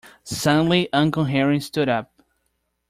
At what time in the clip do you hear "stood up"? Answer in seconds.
1.59-2.23